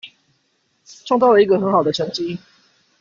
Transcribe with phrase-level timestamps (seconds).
[0.83, 2.39] 創造了一個很好的成績